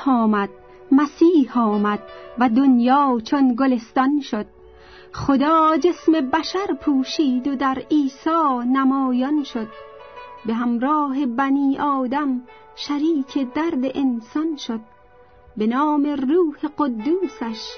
[0.00, 0.50] مسیح آمد
[0.92, 2.02] مسیح آمد
[2.38, 4.46] و دنیا چون گلستان شد.
[5.12, 9.68] خدا جسم بشر پوشید و در عیسی نمایان شد.
[10.46, 12.40] به همراه بنی آدم
[12.76, 14.80] شریک درد انسان شد.
[15.56, 17.76] به نام روح قدوسش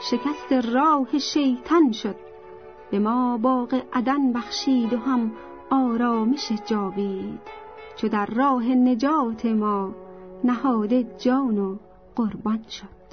[0.00, 2.16] شکست راه شیطان شد.
[2.90, 5.32] به ما باغ عدن بخشید و هم
[5.70, 7.40] آرامش جاوید.
[7.96, 9.94] چو در راه نجات ما
[10.44, 11.76] نهاده جان و
[12.16, 13.03] قربان شد.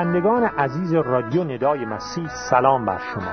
[0.00, 3.32] شنوندگان عزیز رادیو ندای مسیح سلام بر شما.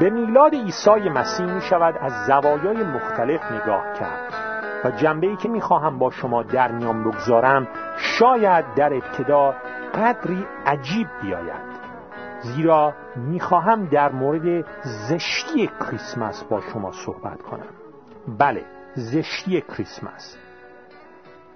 [0.00, 4.34] به میلاد عیسی مسیح می شود از زوایای مختلف نگاه کرد
[4.84, 9.54] و جنبه ای که می خواهم با شما در میان بگذارم شاید در ابتدا
[9.94, 11.76] قدری عجیب بیاید.
[12.40, 17.68] زیرا می خواهم در مورد زشتی کریسمس با شما صحبت کنم.
[18.38, 20.45] بله زشتی کریسمس.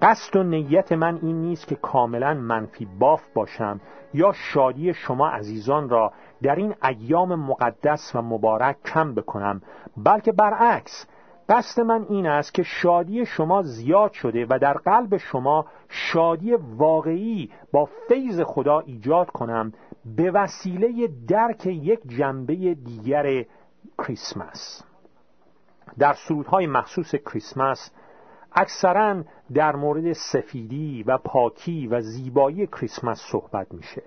[0.01, 3.81] قصد و نیت من این نیست که کاملا منفی باف باشم
[4.13, 9.61] یا شادی شما عزیزان را در این ایام مقدس و مبارک کم بکنم
[9.97, 11.05] بلکه برعکس
[11.49, 17.51] قصد من این است که شادی شما زیاد شده و در قلب شما شادی واقعی
[17.71, 19.73] با فیض خدا ایجاد کنم
[20.15, 23.45] به وسیله درک یک جنبه دیگر
[23.97, 24.83] کریسمس.
[25.99, 27.91] در سرودهای مخصوص کریسمس
[28.55, 29.23] اکثرا
[29.53, 34.03] در مورد سفیدی و پاکی و زیبایی کریسمس صحبت میشه.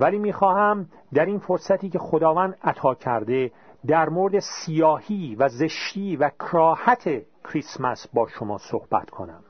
[0.00, 3.50] ولی می‌خواهم در این فرصتی که خداوند عطا کرده
[3.86, 9.44] در مورد سیاهی و زشتی و کراهت کریسمس با شما صحبت کنم.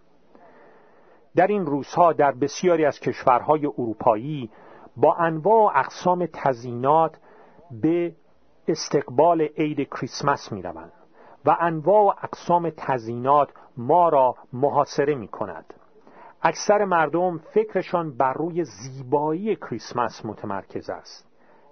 [1.37, 4.51] در این روزها در بسیاری از کشورهای اروپایی
[4.97, 7.19] با انواع و اقسام تزینات
[7.83, 8.13] به
[8.69, 10.93] استقبال عید کریسمس می روند
[11.45, 15.75] و انواع و اقسام تزینات ما را محاصره می کند
[16.43, 21.29] اکثر مردم فکرشان بر روی زیبایی کریسمس متمرکز است.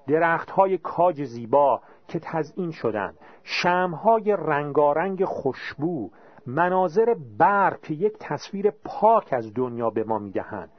[0.08, 6.10] درخت های کاج زیبا که تزئین شدند شمهای رنگارنگ خوشبو
[6.46, 10.70] مناظر برق که یک تصویر پاک از دنیا به ما می‌دهند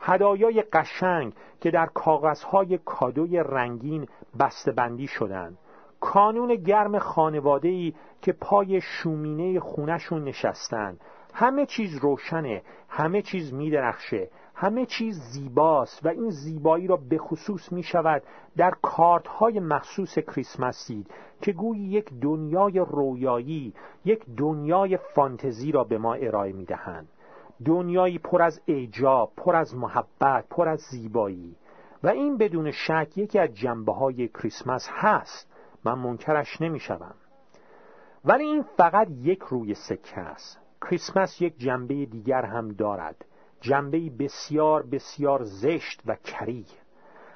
[0.00, 4.08] هدایای قشنگ که در کاغذهای کادوی رنگین
[4.40, 5.58] بسته‌بندی شدند.
[6.00, 10.96] کانون گرم خانواده ای که پای شومینه خونشون نشستن.
[11.34, 17.72] همه چیز روشنه همه چیز میدرخشه همه چیز زیباست و این زیبایی را به خصوص
[17.72, 18.22] می شود
[18.56, 20.90] در کارت های مخصوص کریسمس
[21.42, 23.74] که گویی یک دنیای رویایی
[24.04, 27.08] یک دنیای فانتزی را به ما ارائه می دهند
[27.64, 31.56] دنیایی پر از ایجاب پر از محبت پر از زیبایی.
[32.02, 35.55] و این بدون شک یکی از جنبه های کریسمس هست.
[35.86, 37.14] من منکرش نمی‌شوم.
[38.24, 40.60] ولی این فقط یک روی سکه است.
[40.80, 43.24] کریسمس یک جنبه دیگر هم دارد.
[43.60, 46.66] جنبه بسیار بسیار زشت و کری.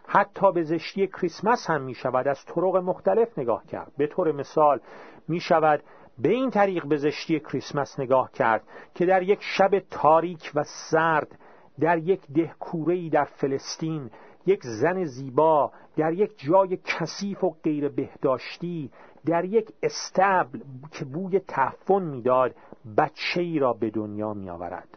[0.06, 3.92] حتی به زشتی کریسمس هم می شود از طرق مختلف نگاه کرد.
[3.96, 4.80] به طور مثال
[5.28, 5.82] می شود
[6.18, 8.62] به این طریق به زشتی کریسمس نگاه کرد
[8.94, 11.38] که در یک شب تاریک و سرد
[11.80, 14.10] در یک ده‌کوره‌ای در فلسطین
[14.46, 18.90] یک زن زیبا در یک جای کثیف و غیر بهداشتی
[19.26, 20.60] در یک اصطبل
[20.92, 22.54] که بوی تعفن می‌داد
[22.96, 24.88] بچه ای را به دنیا می آورد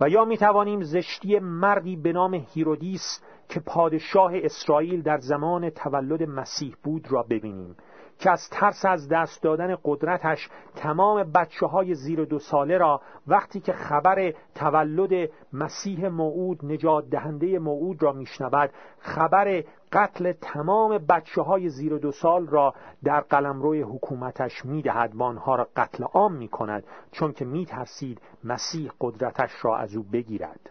[0.00, 6.22] و یا می توانیم زشتی مردی به نام هیرودیس که پادشاه اسرائیل در زمان تولد
[6.22, 7.76] مسیح بود را ببینیم.
[8.18, 13.60] که از ترس از دست دادن قدرتش تمام بچه های زیر دو ساله را وقتی
[13.60, 21.68] که خبر تولد مسیح موعود نجات دهنده موعود را میشنود خبر قتل تمام بچه های
[21.68, 22.74] زیر دو سال را
[23.04, 28.90] در قلمروی حکومتش می‌دهد و آنها را قتل عام می کند چون که میترسید مسیح
[29.00, 30.70] قدرتش را از او بگیرد.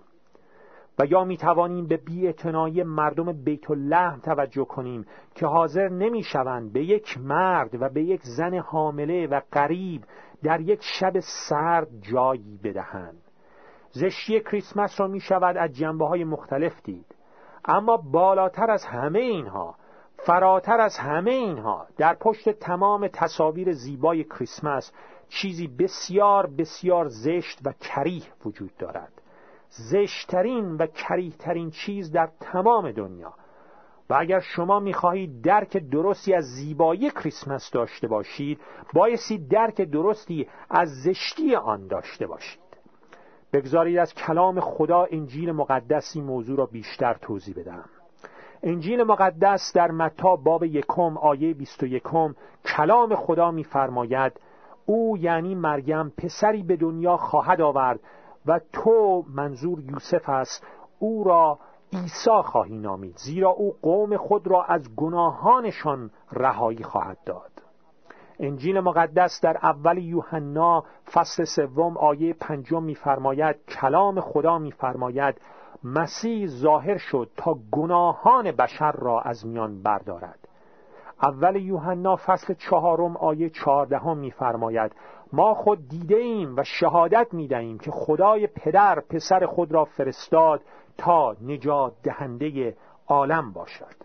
[0.99, 5.05] و یا می توانیم به بیاعتنایی مردم بیت الله توجه کنیم
[5.35, 10.03] که حاضر نمی شوند به یک مرد و به یک زن حامله و قریب
[10.43, 11.13] در یک شب
[11.49, 13.21] سرد جایی بدهند.
[13.91, 17.15] زشتی کریسمس را می شود از جنبه های مختلف دید.
[17.65, 19.75] اما بالاتر از همه اینها
[20.17, 24.91] فراتر از همه اینها در پشت تمام تصاویر زیبای کریسمس
[25.29, 29.12] چیزی بسیار بسیار زشت و کریه وجود دارد.
[29.75, 33.33] زشترین و کریهترین چیز در تمام دنیا.
[34.09, 38.59] و اگر شما می‌خواهید درک درستی از زیبایی کریسمس داشته باشید
[38.93, 42.63] بایستی درک درستی از زشتی آن داشته باشید.
[43.53, 47.85] بگذارید از کلام خدا انجیل مقدس این موضوع را بیشتر توضیح بدم.
[48.63, 52.35] انجیل مقدس در متا باب یکم آیه بیست و یکم
[52.65, 54.33] کلام خدا میفرماید
[54.85, 57.99] او یعنی مریم پسری به دنیا خواهد آورد
[58.45, 60.67] و تو منظور یوسف است
[60.99, 61.59] او را
[61.93, 63.17] عیسی خواهی نامید.
[63.17, 67.51] زیرا او قوم خود را از گناهانشان رهایی خواهد داد.
[68.39, 75.41] انجیل مقدس در اول یوحنا فصل سوم آیه پنجم میفرماید کلام خدا میفرماید
[75.83, 80.47] مسیح ظاهر شد تا گناهان بشر را از میان بردارد.
[81.23, 84.91] اول یوحنا فصل چهارم آیه چهاردهم میفرماید
[85.33, 90.61] ما خود دیده ایم و شهادت می دهیم که خدای پدر پسر خود را فرستاد
[90.97, 92.77] تا نجات دهنده
[93.07, 93.95] عالم باشد.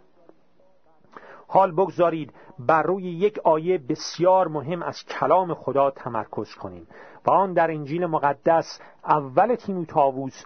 [1.48, 6.86] حال بگذارید بر روی یک آیه بسیار مهم از کلام خدا تمرکز کنیم
[7.26, 10.44] و آن در انجیل مقدس اول تیموتائوس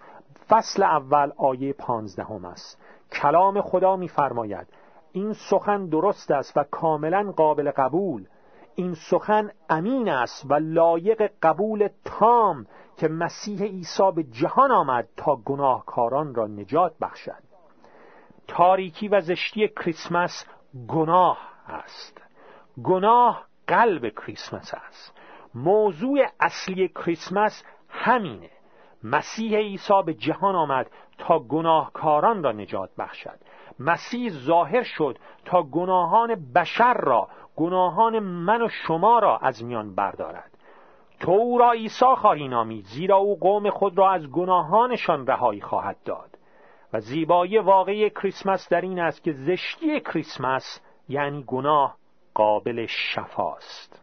[0.48, 2.78] فصل اول آیه پانزدهم است.
[3.12, 4.66] کلام خدا می‌فرماید
[5.12, 8.26] این سخن درست است و کاملا قابل قبول
[8.74, 12.66] این سخن امین است و لایق قبول تام
[12.96, 17.42] که مسیح عیسی به جهان آمد تا گناهکاران را نجات بخشد.
[18.48, 20.46] تاریکی و زشتی کریسمس
[20.88, 21.38] گناه
[21.68, 22.22] است.
[22.84, 25.14] گناه قلب کریسمس است.
[25.54, 28.50] موضوع اصلی کریسمس همینه.
[29.04, 33.38] مسیح عیسی به جهان آمد تا گناهکاران را نجات بخشد.
[33.78, 40.50] مسیح ظاهر شد تا گناهان بشر را گناهان من و شما را از میان بردارد.
[41.20, 45.96] تو او را عیسی خواهی نامید زیرا او قوم خود را از گناهانشان رهایی خواهد
[46.04, 46.38] داد.
[46.92, 51.96] و زیبایی واقعی کریسمس در این است که زشتی کریسمس یعنی گناه
[52.34, 54.02] قابل شفاست.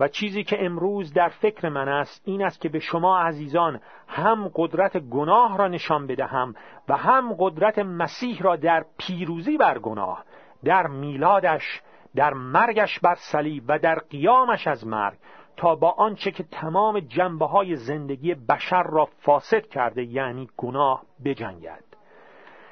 [0.00, 4.50] و چیزی که امروز در فکر من است این است که به شما عزیزان هم
[4.54, 6.54] قدرت گناه را نشان بدهم
[6.88, 10.24] و هم قدرت مسیح را در پیروزی بر گناه
[10.64, 11.82] در میلادش
[12.14, 15.18] در مرگش بر صلیب و در قیامش از مرگ
[15.56, 21.84] تا با آنچه که تمام جنبه های زندگی بشر را فاسد کرده یعنی گناه بجنگد.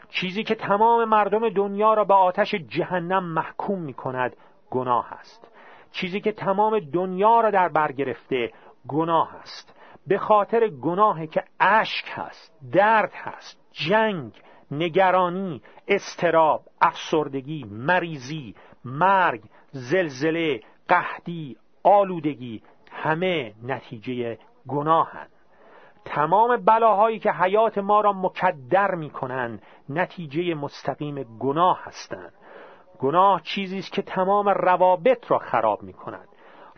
[0.08, 4.36] چیزی که تمام مردم دنیا را به آتش جهنم محکوم می کند
[4.70, 5.52] گناه است.
[5.92, 8.52] چیزی که تمام دنیا را در بر گرفته
[8.88, 9.74] گناه است.
[10.06, 14.32] به خاطر گناهی که اشک هست درد هست جنگ
[14.70, 18.54] نگرانی استراب افسردگی مریضی
[18.88, 22.62] مرگ زلزله قحطی آلودگی
[22.92, 24.38] همه نتیجه
[24.68, 25.30] گناهند
[26.04, 32.32] تمام بلاهایی که حیات ما را مکدر می کنند نتیجه مستقیم گناه هستند
[32.98, 36.28] گناه چیزی است که تمام روابط را خراب می کند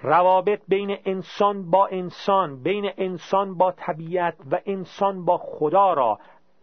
[0.03, 6.19] روابط بین انسان با انسان بین انسان با طبیعت و انسان با خدا را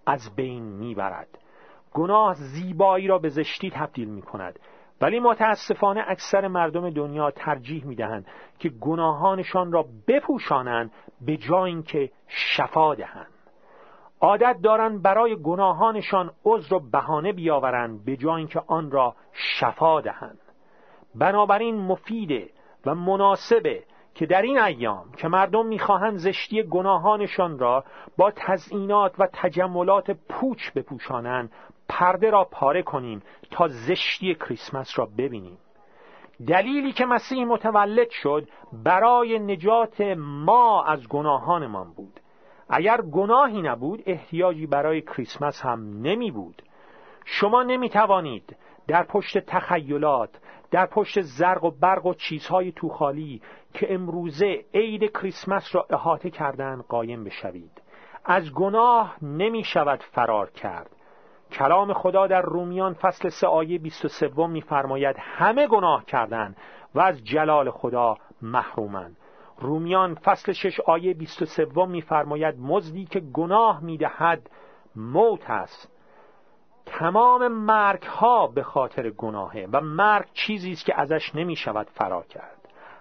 [0.06, 1.40] از بین می‌برد.
[1.94, 4.60] گناه زیبایی را به زشتی تبدیل می کند
[5.02, 8.28] ولی متاسفانه اکثر مردم دنیا ترجیح می‌دهند
[8.60, 13.32] که گناهانشان را بپوشانند به جای اینکه شفا دهند.
[14.22, 20.40] عادت دارند برای گناهانشان عذر و بهانه بیاورند به جای اینکه آن را شفا دهند.
[21.16, 22.50] بنابراین مفیده
[22.86, 23.84] و مناسبه
[24.16, 27.84] که در این ایام که مردم می‌خواهند زشتی گناهانشان را
[28.18, 31.52] با تزئینات و تجملات پوچ بپوشانند
[31.90, 35.58] پرده را پاره کنیم تا زشتی کریسمس را ببینیم.
[36.48, 38.48] دلیلی که مسیح متولد شد
[38.84, 42.20] برای نجات ما از گناهانمان بود.
[42.70, 46.62] اگر گناهی نبود احتیاجی برای کریسمس هم نمی بود.
[47.26, 50.30] شما نمی توانید در پشت تخیلات
[50.72, 53.42] در پشت زرق و برق و چیزهای توخالی
[53.74, 57.82] که امروزه عید کریسمس را احاطه کردن قایم بشوید.
[58.26, 60.97] از گناه نمی شود فرار کرد.
[61.52, 66.58] کلام خدا در رومیان فصل سه آیه 23 میفرماید همه گناه کردند
[66.96, 69.18] و از جلال خدا محرومند.
[69.60, 74.50] رومیان فصل شش آیه 23 میفرماید مزدی که گناه می‌دهد
[74.96, 75.92] موت است.
[76.86, 82.26] تمام مرگ ها به خاطر گناهه و مرگ چیزی است که ازش نمی شود فرار
[82.26, 82.58] کرد.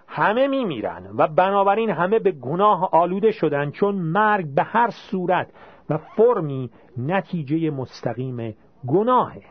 [0.07, 5.47] همه میمیرن و بنابراین همه به گناه آلوده شدن چون مرگ به هر صورت
[5.89, 8.55] و فرمی نتیجه مستقیم
[8.87, 9.43] گناهه.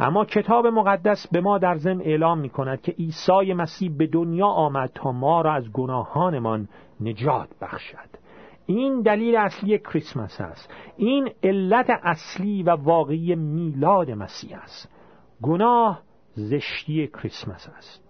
[0.00, 4.46] اما کتاب مقدس به ما در ضمن اعلام می کند که عیسی مسیح به دنیا
[4.46, 6.68] آمد تا ما را از گناهانمان
[7.00, 8.08] نجات بخشد.
[8.66, 10.70] این دلیل اصلی کریسمس است.
[10.96, 14.90] این علت اصلی و واقعی میلاد مسیح است.
[15.42, 16.02] گناه
[16.34, 18.08] زشتی کریسمس است.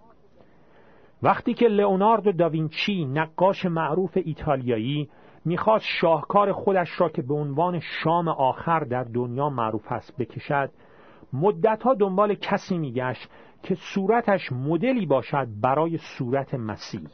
[1.23, 5.09] وقتی که لئوناردو داوینچی نقاش معروف ایتالیایی
[5.45, 10.69] می‌خواست شاهکار خودش را که به عنوان شام آخر در دنیا معروف است بکشد
[11.33, 13.29] مدتها دنبال کسی میگشت
[13.63, 17.07] که صورتش مدلی باشد برای صورت مسیح.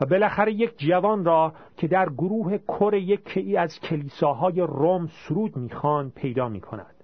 [0.00, 6.10] و بالاخره یک جوان را که در گروه کر یکی از کلیساهای روم سرود می‌خوان
[6.10, 6.94] پیدا می‌کند.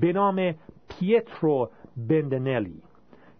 [0.00, 0.54] به نام
[0.88, 1.70] پیترو
[2.08, 2.82] بندنلی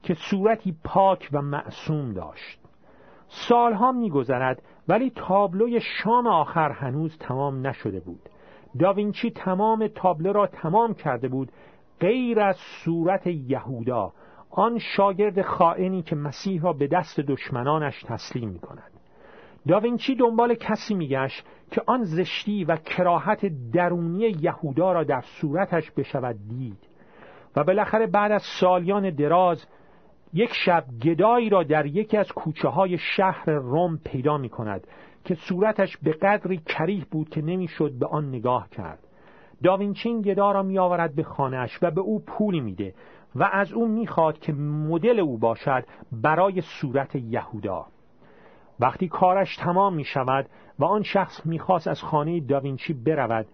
[0.03, 2.61] که صورتی پاک و معصوم داشت.
[3.29, 8.21] سالها میگذرد ولی تابلوی شام آخر هنوز تمام نشده بود.
[8.79, 11.53] داوینچی تمام تابلو را تمام کرده بود
[12.00, 14.12] غیر از صورت یهودا
[14.50, 18.91] آن شاگرد خائنی که مسیح را به دست دشمنانش تسلیم می کند
[19.69, 26.37] داوینچی دنبال کسی میگشت که آن زشتی و کراهت درونی یهودا را در صورتش بشود
[26.49, 26.79] دید.
[27.57, 29.67] و بالاخره بعد از سالیان دراز
[30.35, 34.87] یک شب گدایی را در یکی از کوچه های شهر روم پیدا می کند
[35.25, 38.99] که صورتش به قدری کریه بود که نمی‌شد به آن نگاه کرد.
[39.62, 42.95] داوینچین گدا را می آورد به خانهش و به او پولی میده
[43.35, 47.87] و از او می‌خواد که مدل او باشد برای صورت یهودا.
[48.81, 50.47] وقتی کارش تمام می شود
[50.79, 53.47] و آن شخص می‌خواست از خانه داوینچی برود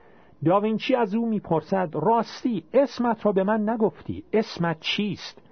[0.44, 5.50] داوینچی از او می‌پرسد راستی اسمت را به من نگفتی اسمت چیست؟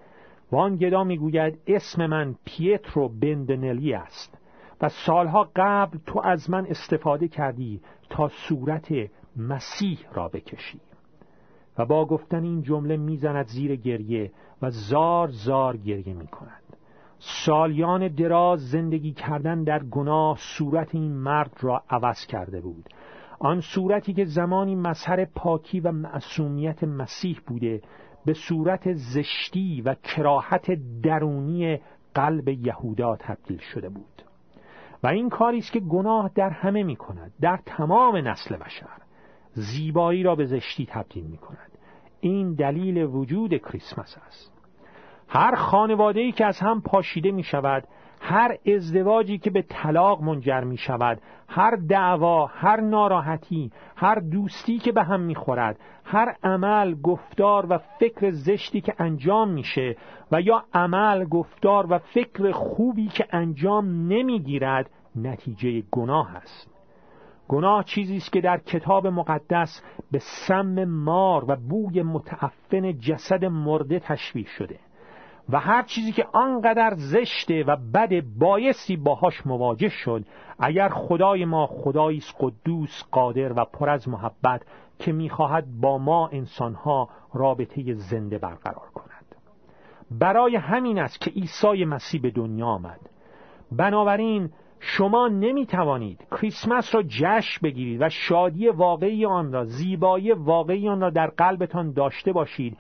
[0.53, 4.39] و آن گدا می‌گوید اسم من پیترو بندنلی است
[4.81, 8.89] و سالها قبل تو از من استفاده کردی تا صورت
[9.37, 10.81] مسیح را بکشی.
[11.79, 16.63] و با گفتن این جمله می‌زند زیر گریه و زار زار گریه می کند
[17.19, 22.89] سالیان دراز زندگی کردن در گناه صورت این مرد را عوض کرده بود.
[23.39, 27.81] آن صورتی که زمانی مظهر پاکی و معصومیت مسیح بوده
[28.25, 30.71] به صورت زشتی و کراهت
[31.03, 31.79] درونی
[32.15, 34.23] قلب یهودا تبدیل شده بود.
[35.03, 38.99] و این کاری است که گناه در همه می کند در تمام نسل بشر.
[39.53, 41.73] زیبایی را به زشتی تبدیل می کند
[42.21, 44.53] این دلیل وجود کریسمس است.
[45.29, 47.85] هر خانواده ای که از هم پاشیده می شود
[48.21, 54.93] هر ازدواجی که به طلاق منجر می شود هر دعوا هر ناراحتی هر دوستی که
[54.93, 59.97] به هم می خورد هر عمل گفتار و فکر زشتی که انجام میشه
[60.33, 66.75] و یا عمل گفتار و فکر خوبی که انجام نمی‌گیرد نتیجه گناه است.
[67.49, 73.99] گناه چیزی است که در کتاب مقدس به سم مار و بوی متعفن جسد مرده
[73.99, 74.79] تشبیه شده.
[75.49, 80.25] و هر چیزی که آنقدر زشته و بد بایستی باهاش مواجه شد
[80.59, 84.63] اگر خدای ما خدایی قدوس قادر و پر از محبت
[84.99, 89.09] که می‌خواهد با ما انسانها رابطه زنده برقرار کند.
[90.11, 93.01] برای همین است که عیسی مسیح به دنیا آمد.
[93.73, 100.89] بنابراین شما نمی توانید کریسمس را جشن بگیرید و شادی واقعی آن را زیبایی واقعی
[100.89, 102.79] آن را در قلبتان داشته باشید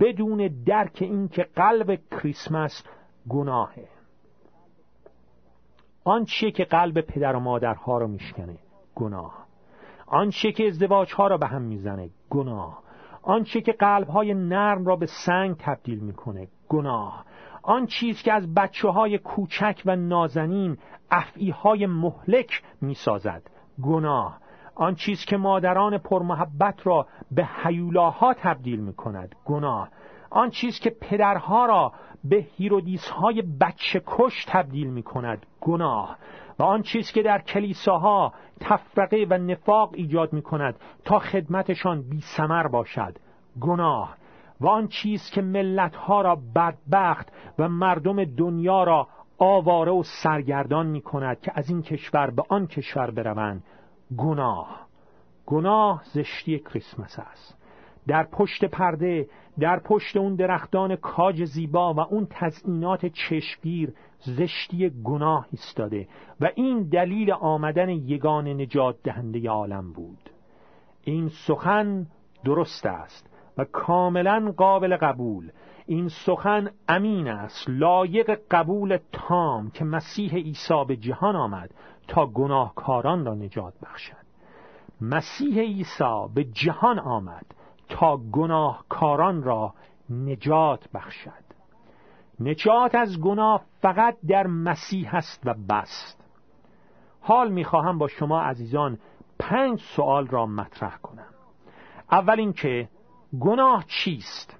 [0.00, 2.84] بدون درک اینکه قلب کریسمس
[3.28, 3.88] گناهه.
[6.04, 8.56] آن چیه که قلب پدر و مادرها را میشکنه؟
[8.94, 9.46] گناه.
[10.06, 12.82] آنچه که ازدواج ها را به هم می‌زنه؟ گناه.
[13.22, 17.24] آنچه که قلب های نرم را به سنگ تبدیل می‌کنه؟ گناه.
[17.62, 20.78] آن چیز که از بچه های کوچک و نازنین
[21.10, 23.42] افعی های مهلک می‌سازد.
[23.82, 24.38] گناه.
[24.74, 29.88] آن چیز که مادران پرمحبت را به حیولاها تبدیل می کند گناه.
[30.30, 31.92] آن چیز که پدرها را
[32.24, 36.16] به هیرودیس های بچه کش تبدیل می کند گناه.
[36.58, 40.74] و آن چیز که در کلیساها تفرقه و نفاق ایجاد می کند
[41.04, 43.16] تا خدمتشان بی سمر باشد.
[43.60, 44.16] گناه.
[44.60, 51.00] و آن چیز که ملتها را بدبخت و مردم دنیا را آواره و سرگردان می
[51.00, 53.64] کند که از این کشور به آن کشور بروند
[54.16, 54.86] گناه.
[55.46, 57.56] گناه زشتی کریسمس است.
[58.06, 65.46] در پشت پرده در پشت اون درختان کاج زیبا و اون تزئینات چشمگیر زشتی گناه
[65.50, 66.08] ایستاده
[66.40, 70.30] و این دلیل آمدن یگان نجات دهنده عالم بود.
[71.04, 72.06] این سخن
[72.44, 73.29] درست است.
[73.64, 75.50] کاملا قابل قبول.
[75.86, 81.70] این سخن امین است لایق قبول تام که مسیح عیسی به جهان آمد
[82.08, 84.26] تا گناهکاران را نجات بخشد.
[85.00, 87.46] مسیح عیسی به جهان آمد
[87.88, 89.74] تا گناهکاران را
[90.10, 91.50] نجات بخشد.
[92.40, 96.24] نجات از گناه فقط در مسیح است و بست
[97.20, 98.98] حال می‌خواهم با شما عزیزان
[99.38, 101.26] پنج سوال را مطرح کنم.
[102.12, 102.88] اول اینکه
[103.38, 104.56] گناه چیست؟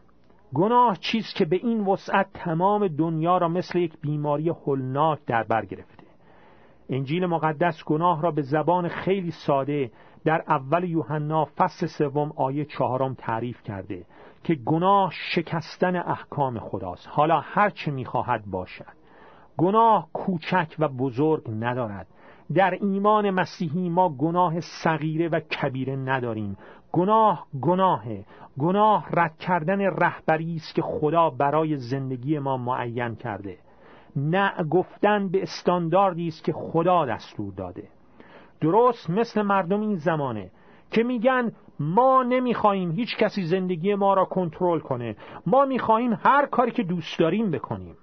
[0.55, 5.65] گناه چیست که به این وسعت تمام دنیا را مثل یک بیماری هولناک در بر
[5.65, 6.07] گرفته؟
[6.89, 9.91] انجیل مقدس گناه را به زبان خیلی ساده
[10.25, 14.07] در اول یوحنا فصل سوم آیه چهارم تعریف کرده
[14.45, 17.09] که گناه شکستن احکام خداست.
[17.09, 19.01] حالا هر چه می‌خواهد باشد.
[19.57, 22.07] گناه کوچک و بزرگ ندارد.
[22.55, 26.57] در ایمان مسیحی ما گناه صغیره و کبیره نداریم.
[26.93, 28.25] گناه گناهه.
[28.59, 33.59] گناه رد کردن رهبری است که خدا برای زندگی ما معین کرده.
[34.17, 37.89] نه گفتن به استانداردی است که خدا دستور داده.
[38.61, 40.51] درست مثل مردم این زمانه
[40.91, 45.17] که میگن ما نمی‌خواهیم هیچ کسی زندگی ما را کنترل کنه.
[45.47, 47.97] ما می‌خواهیم هر کاری که دوست داریم بکنیم.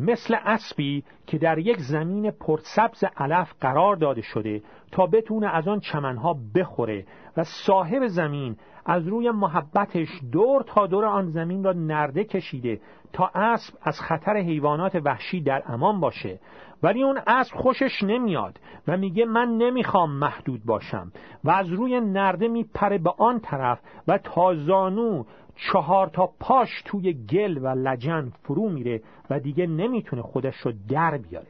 [0.00, 5.80] مثل اسبی که در یک زمین پرسبز علف قرار داده شده تا بتونه از آن
[5.80, 12.24] چمنها بخوره و صاحب زمین از روی محبتش دور تا دور آن زمین را نرده
[12.24, 12.80] کشیده
[13.12, 16.40] تا اسب از خطر حیوانات وحشی در امان باشه.
[16.82, 21.12] ولی اون اسب خوشش نمیاد و میگه من نمی‌خوام محدود باشم
[21.44, 25.24] و از روی نرده میپره به آن طرف و تازانو
[25.68, 31.18] چهار تا پاش توی گل و لجن فرو میره و دیگه نمی‌تونه خودش رو در
[31.18, 31.46] بیاره.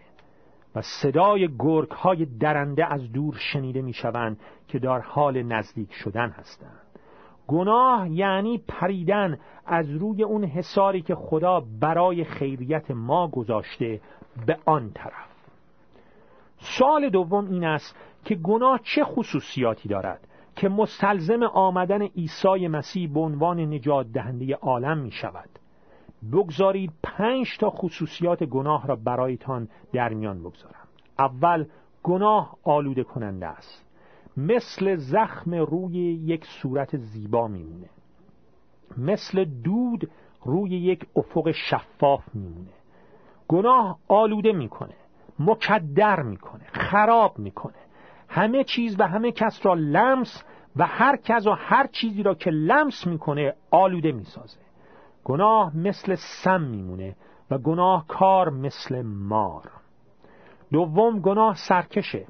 [0.74, 6.80] و صدای گرگ های درنده از دور شنیده می‌شوند که در حال نزدیک شدن هستند.
[7.48, 14.00] گناه یعنی پریدن از روی اون حساری که خدا برای خیریت ما گذاشته
[14.46, 15.30] به آن طرف.
[16.58, 20.28] سال دوم این است که گناه چه خصوصیاتی دارد؟
[20.60, 25.48] که مستلزم آمدن عیسی مسیح به عنوان نجات دهنده عالم می شود.
[26.32, 30.88] بگذارید پنج تا خصوصیات گناه را برایتان در میان بگذارم.
[31.18, 31.64] اول
[32.02, 33.86] گناه آلوده کننده است.
[34.36, 37.90] مثل زخم روی یک صورت زیبا میمونه
[38.98, 40.10] مثل دود
[40.44, 42.72] روی یک افق شفاف میمونه
[43.48, 44.94] گناه آلوده می‌کنه
[45.38, 47.79] مکدر می‌کنه خراب می‌کنه
[48.32, 50.42] همه چیز و همه کس را لمس
[50.76, 54.58] و هر کس و هر چیزی را که لمس می‌کنه آلوده می‌سازه.
[55.24, 57.16] گناه مثل سم میمونه
[57.50, 59.70] و گناه کار مثل مار.
[60.72, 62.26] دوم گناه سرکشه.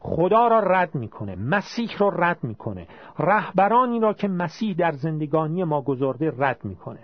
[0.00, 2.86] خدا را رد می‌کنه مسیح را رد می‌کنه.
[3.18, 7.00] رهبرانی را که مسیح در زندگانی ما گذارده رد می‌کنه.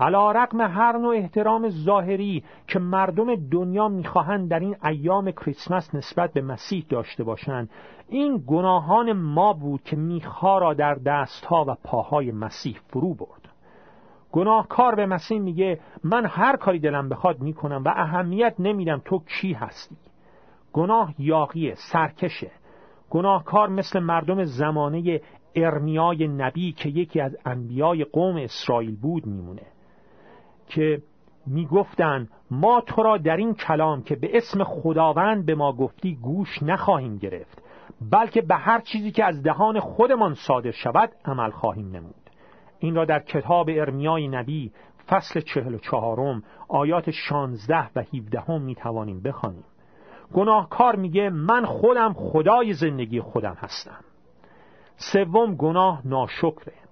[0.00, 6.32] علا رقم هر نوع احترام ظاهری که مردم دنیا می‌خواهند در این ایام کریسمس نسبت
[6.32, 7.70] به مسیح داشته باشند
[8.08, 13.48] این گناهان ما بود که میخا را در دستها و پاهای مسیح فرو برد.
[14.32, 19.52] گناهکار به مسیح میگه من هر کاری دلم بخواد می‌کنم و اهمیت نمیدم تو کی
[19.52, 19.96] هستی؟
[20.72, 22.50] گناه یاقیه سرکشه.
[23.10, 25.20] گناهکار مثل مردم زمانه
[25.54, 29.62] ارمیای نبی که یکی از انبیای قوم اسرائیل بود میمونه.
[30.66, 31.02] که
[31.46, 36.62] می‌گفتند ما تو را در این کلام که به اسم خداوند به ما گفتی گوش
[36.62, 37.62] نخواهیم گرفت
[38.10, 42.14] بلکه به هر چیزی که از دهان خودمان صادر شود عمل خواهیم نمود.
[42.78, 44.72] این را در کتاب ارمیای نبی
[45.08, 49.64] فصل چهل و چهارم آیات شانزده و هیودهم می توانیم بخوانیم.
[50.32, 54.04] گناهکار میگه من خودم خدای زندگی خودم هستم.
[54.96, 56.85] سوم گناه ناشکره.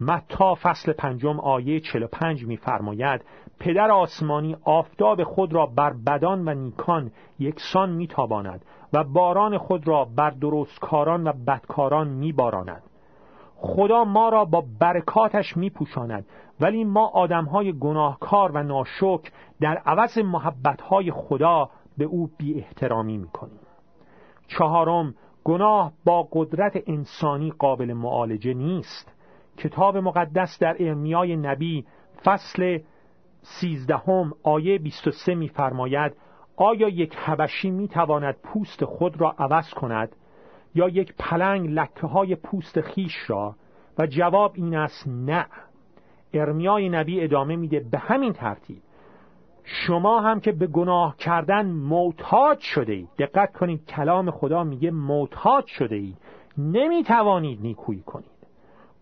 [0.00, 3.24] متا فصل پنجم آیه 45 میفرماید
[3.60, 10.04] پدر آسمانی آفتاب خود را بر بدان و نیکان یکسان میتاباند و باران خود را
[10.04, 12.82] بر درستکاران و بدکاران میباراند.
[13.56, 16.26] خدا ما را با برکاتش میپوشاند
[16.60, 23.60] ولی ما آدمهای گناهکار و ناشک در عوض محبتهای خدا به او بی احترامی می‌کنیم.
[24.48, 29.17] چهارم گناه با قدرت انسانی قابل معالجه نیست.
[29.58, 31.84] کتاب مقدس در ارمیای نبی
[32.24, 32.78] فصل
[33.42, 36.12] سیزدهم آیه 23 میفرماید
[36.56, 40.16] آیا یک حبشی می‌تواند پوست خود را عوض کند؟
[40.74, 43.54] یا یک پلنگ لکه های پوست خیش را؟
[43.98, 45.46] و جواب این است نه.
[46.32, 48.82] ارمیای نبی ادامه میده به همین ترتیب.
[49.64, 55.66] شما هم که به گناه کردن معتاد شده اید دقت کنید کلام خدا میگه معتاد
[55.66, 56.16] شده اید
[56.58, 58.37] نمی‌توانید نیکویی کنید.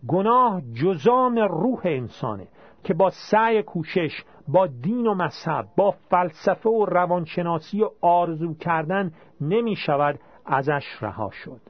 [0.07, 2.47] گناه جزام روح انسانه
[2.83, 9.11] که با سعی کوشش با دین و مذهب با فلسفه و روانشناسی و آرزو کردن
[9.41, 11.61] نمی شود ازش رها شد.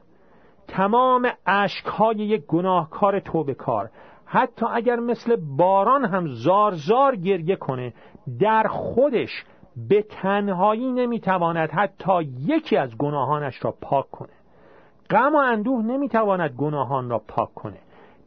[0.68, 3.90] تمام عشقهای یک گناهکار توبه کار
[4.24, 7.94] حتی اگر مثل باران هم زار زار گریه کنه
[8.40, 9.44] در خودش
[9.88, 14.32] به تنهایی نمی‌تواند حتی یکی از گناهانش را پاک کنه.
[15.10, 17.78] غم و اندوه نمی‌تواند گناهان را پاک کنه.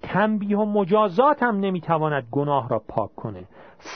[0.03, 3.43] تنبیه و مجازات هم نمی‌تواند گناه را پاک کنه.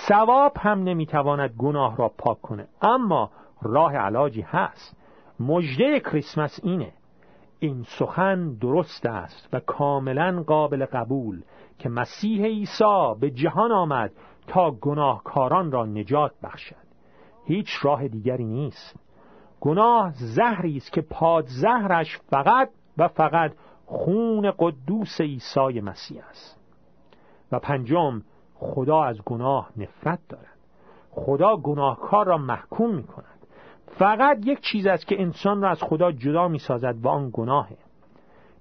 [0.07, 2.67] ثواب هم نمی‌تواند گناه را پاک کنه.
[2.81, 4.97] اما راه علاجی هست.
[5.39, 6.93] مژده کریسمس اینه.
[7.59, 11.41] این سخن درست است و کاملا قابل قبول
[11.79, 14.11] که مسیح عیسی به جهان آمد
[14.47, 16.85] تا گناهکاران را نجات بخشد.
[17.45, 18.99] هیچ راه دیگری نیست.
[19.61, 23.51] گناه زهری است که پادزهرش فقط و فقط
[23.85, 26.59] خون قدوس عیسی مسیح است.
[27.51, 28.21] و پنجم
[28.55, 30.55] خدا از گناه نفرت دارد.
[31.11, 33.25] خدا گناهکار را محکوم می کند
[33.87, 37.77] فقط یک چیز است که انسان را از خدا جدا می سازد و آن گناهه.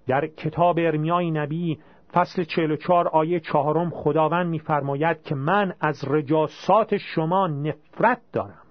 [0.06, 1.78] در کتاب ارمیای نبی
[2.12, 8.62] فصل 44 آیه چهارم خداوند میفرماید که من از رجاسات شما نفرت دارم.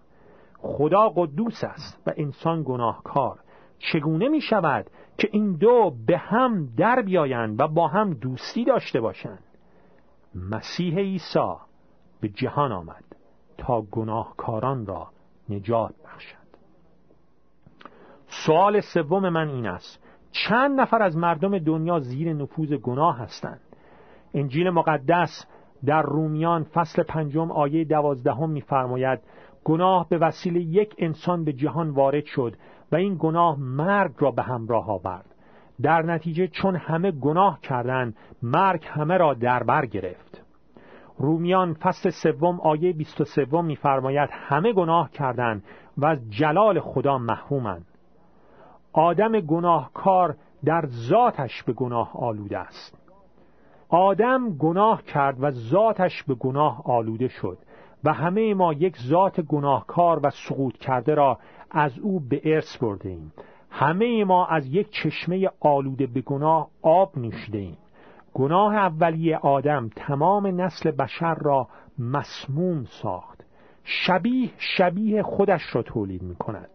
[0.57, 3.39] خدا قدوس است و انسان گناهکار.
[3.91, 9.01] چگونه می شود که این دو به هم در بیایند و با هم دوستی داشته
[9.01, 9.43] باشند؟
[10.35, 11.53] مسیح عیسی
[12.21, 13.03] به جهان آمد
[13.57, 15.07] تا گناهکاران را
[15.49, 16.43] نجات بخشد.
[18.27, 20.03] سوال سوم من این است.
[20.31, 23.61] چند نفر از مردم دنیا زیر نفوذ گناه هستند؟
[24.33, 25.45] انجیل مقدس
[25.85, 29.19] در رومیان فصل پنجم آیه دوازدهم می‌فرماید
[29.63, 32.55] گناه به وسیله یک انسان به جهان وارد شد
[32.93, 35.35] و این گناه مرگ را به همراه آورد.
[35.81, 40.43] در نتیجه چون همه گناه کردند مرگ همه را در بر گرفت.
[41.17, 45.63] رومیان فصل سوم آیه 23 می‌فرماید همه گناه کردند
[45.97, 47.85] و از جلال خدا محرومند.
[48.93, 52.97] آدم گناهکار در ذاتش به گناه آلوده است.
[53.89, 57.57] آدم گناه کرد و ذاتش به گناه آلوده شد
[58.03, 61.37] و همه ما یک ذات گناهکار و سقوط کرده را
[61.73, 63.33] از او به ارث برده ایم.
[63.69, 67.77] همه ما از یک چشمه آلوده به گناه آب نوشیده ایم.
[68.33, 71.67] گناه اولیه آدم تمام نسل بشر را
[71.99, 73.45] مسموم ساخت.
[73.83, 76.69] شبیه شبیه خودش را تولید می کند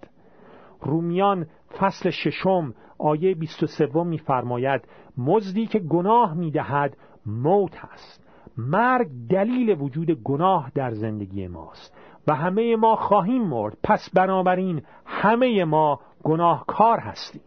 [0.81, 1.47] رومیان
[1.79, 8.29] فصل ششم آیه 23 میفرماید مزدی که گناه می‌دهد موت است.
[8.57, 11.95] مرگ دلیل وجود گناه در زندگی ماست.
[12.29, 13.77] و همه ما خواهیم مرد.
[13.85, 17.43] پس بنابراین همه ما گناهکار هستیم.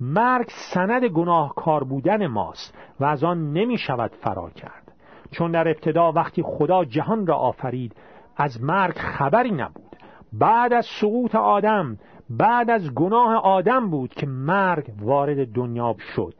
[0.00, 4.92] مرگ سند گناهکار بودن ماست و از آن نمی شود فرار کرد.
[5.30, 7.96] چون در ابتدا وقتی خدا جهان را آفرید
[8.36, 9.96] از مرگ خبری نبود.
[10.32, 11.98] بعد از سقوط آدم
[12.30, 16.34] بعد از گناه آدم بود که مرگ وارد دنیا شد.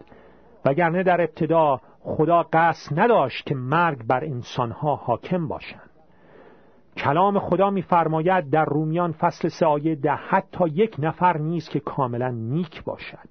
[0.64, 5.82] وگرنه در ابتدا خدا قصد نداشت که مرگ بر انسانها حاکم باشند
[6.97, 12.29] کلام خدا می‌فرماید در رومیان فصل سه آیه ده حتی یک نفر نیست که کاملا
[12.29, 13.29] نیک باشد.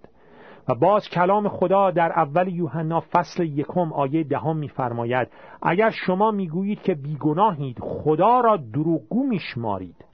[0.70, 5.28] و باز کلام خدا در اول یوحنا فصل یکم آیه دهم می‌فرماید
[5.62, 10.06] اگر شما می‌گویید که بیگناهید خدا را دروغگو میشمارید.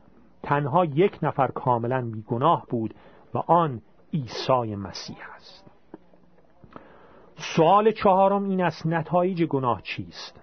[0.44, 2.94] تنها یک نفر کاملا بیگناه بود
[3.34, 3.82] و آن
[4.14, 5.72] عیسی مسیح است.
[7.56, 10.37] سوال چهارم این است نتایج گناه چیست؟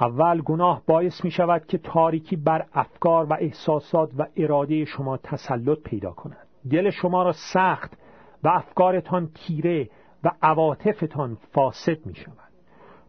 [0.00, 5.78] اول گناه باعث می شود که تاریکی بر افکار و احساسات و اراده شما تسلط
[5.78, 6.46] پیدا کند.
[6.70, 7.98] دل شما را سخت
[8.44, 9.88] و افکارتان تیره
[10.24, 12.34] و عواطفتان فاسد می شود.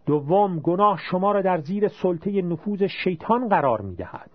[0.05, 4.29] دوم گناه شما را در زیر سلطه نفوذ شیطان قرار می دهد.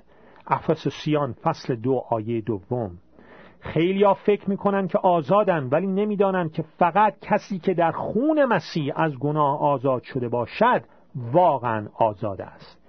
[0.47, 2.90] افسوسیان فصل دو آیه دوم.
[3.61, 8.92] خیلی ها فکر می‌کنن که آزادن ولی نمی‌دانند که فقط کسی که در خون مسیح
[8.97, 10.83] از گناه آزاد شده باشد
[11.16, 12.87] واقعا آزاد است.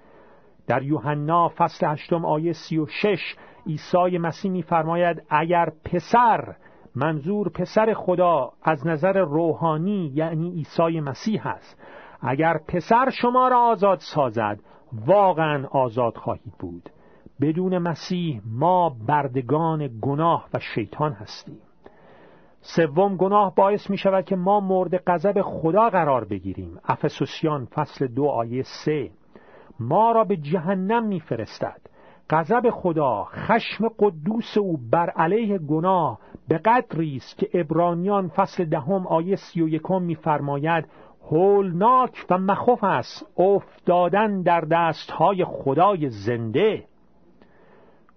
[0.66, 3.36] در یوحنا فصل هشتم آیه سی و شش
[3.66, 6.54] عیسی مسیح میفرماید اگر پسر
[6.94, 11.82] منظور پسر خدا از نظر روحانی یعنی عیسی مسیح است
[12.20, 14.60] اگر پسر شما را آزاد سازد
[15.06, 16.90] واقعا آزاد خواهید بود.
[17.40, 21.60] بدون مسیح ما بردگان گناه و شیطان هستیم.
[22.60, 26.78] سوم گناه باعث می شود که ما مورد غضب خدا قرار بگیریم.
[26.84, 29.10] افسوسیان فصل دو آیه سه.
[29.80, 31.80] ما را به جهنم می فرستد.
[32.30, 36.18] غضب خدا خشم قدوس او بر علیه گناه
[36.48, 40.88] به قدری است که ابرانیان فصل دهم آیه سی و یکم میفرماید
[41.30, 46.84] هولناک و مخوف است افتادن در دستهای خدای زنده.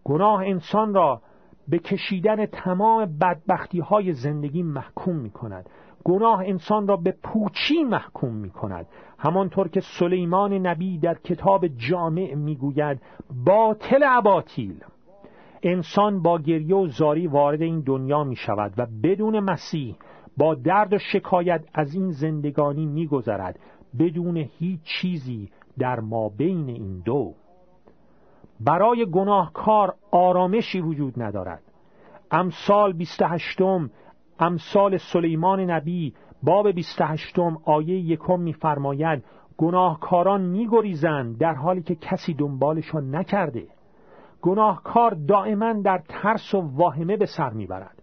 [0.04, 1.22] گناه انسان را
[1.68, 5.70] به کشیدن تمام بدبختی های زندگی محکوم می کند
[6.04, 12.34] گناه انسان را به پوچی محکوم می کند همانطور که سلیمان نبی در کتاب جامع
[12.36, 13.02] می گوید
[13.46, 14.84] باطل اباطیل.
[15.64, 19.96] انسان با گریه و زاری وارد این دنیا می شود و بدون مسیح
[20.38, 23.60] با درد و شکایت از این زندگانی می گذرد
[24.00, 27.34] بدون هیچ چیزی در ما بین این دو.
[28.66, 31.62] برای گناهکار آرامشی وجود ندارد.
[32.32, 33.60] امثال 28
[34.40, 39.24] امثال سلیمان نبی باب 28 آیه یکم میفرماید
[39.58, 43.68] گناهکاران میگریزند در حالی که کسی دنبالشان نکرده.
[44.42, 48.01] گناهکار دائما در ترس و واهمه به سر می‌برد.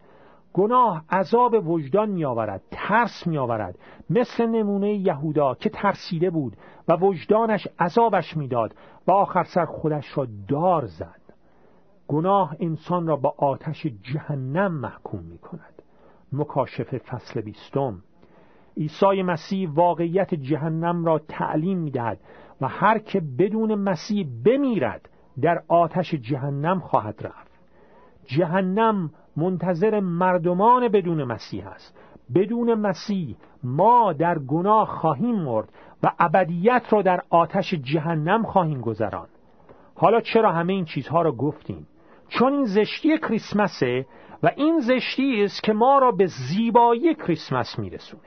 [0.59, 3.79] گناه عذاب وجدان میآورد ترس میآورد.
[4.11, 6.57] مثل نمونه یهودا که ترسیده بود
[6.88, 8.75] و وجدانش عذابش می‌داد
[9.07, 11.21] و آخر سر خودش را دار زد.
[12.09, 15.83] گناه انسان را با آتش جهنم محکوم می کند
[16.33, 18.03] مکاشفه فصل بیستم.
[18.77, 22.21] عیسی مسیح واقعیت جهنم را تعلیم می دهد
[22.61, 25.09] و هر که بدون مسیح بمیرد
[25.40, 27.49] در آتش جهنم خواهد رفت.
[28.25, 31.99] جهنم منتظر مردمان بدون مسیح است.
[32.35, 35.69] بدون مسیح ما در گناه خواهیم مرد
[36.03, 39.29] و ابدیت را در آتش جهنم خواهیم گذران.
[39.95, 41.87] حالا چرا همه این چیزها را گفتیم؟
[42.29, 44.07] چون این زشتی کریسمسه
[44.43, 48.23] و این زشتی است که ما را به زیبایی کریسمس میرسونه.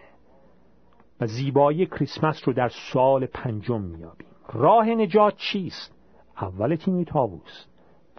[1.21, 5.95] و زیبایی کریسمس رو در سال پنجم میابیم راه نجات چیست؟
[6.41, 7.65] اول تیمی تاووس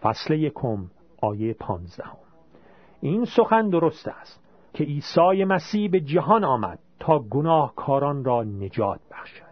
[0.02, 0.90] فصل یکم
[1.22, 2.16] آیه پانزدهم.
[3.02, 4.40] این سخن درست است
[4.74, 9.51] که عیسی مسیح به جهان آمد تا گناهکاران را نجات بخشد.